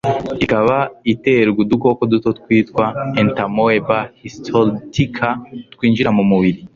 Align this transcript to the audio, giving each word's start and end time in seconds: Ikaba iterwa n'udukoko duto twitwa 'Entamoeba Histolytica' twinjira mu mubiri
Ikaba 0.43 0.77
iterwa 1.13 1.61
n'udukoko 1.61 2.01
duto 2.11 2.29
twitwa 2.39 2.85
'Entamoeba 3.15 3.97
Histolytica' 4.21 5.33
twinjira 5.73 6.09
mu 6.17 6.23
mubiri 6.29 6.59